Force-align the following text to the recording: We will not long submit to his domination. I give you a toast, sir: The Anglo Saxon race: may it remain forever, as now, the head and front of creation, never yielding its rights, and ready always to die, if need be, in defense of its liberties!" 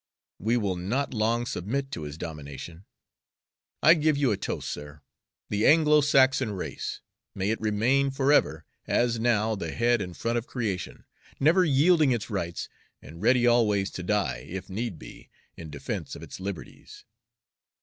We 0.39 0.57
will 0.57 0.77
not 0.77 1.13
long 1.13 1.45
submit 1.45 1.91
to 1.91 2.01
his 2.01 2.17
domination. 2.17 2.85
I 3.83 3.93
give 3.93 4.17
you 4.17 4.31
a 4.31 4.35
toast, 4.35 4.67
sir: 4.71 5.03
The 5.51 5.67
Anglo 5.67 6.01
Saxon 6.01 6.53
race: 6.53 7.01
may 7.35 7.51
it 7.51 7.61
remain 7.61 8.09
forever, 8.09 8.65
as 8.87 9.19
now, 9.19 9.53
the 9.53 9.71
head 9.71 10.01
and 10.01 10.17
front 10.17 10.39
of 10.39 10.47
creation, 10.47 11.05
never 11.39 11.63
yielding 11.63 12.13
its 12.13 12.31
rights, 12.31 12.67
and 12.99 13.21
ready 13.21 13.45
always 13.45 13.91
to 13.91 14.01
die, 14.01 14.47
if 14.49 14.71
need 14.71 14.97
be, 14.97 15.29
in 15.55 15.69
defense 15.69 16.15
of 16.15 16.23
its 16.23 16.39
liberties!" 16.39 17.05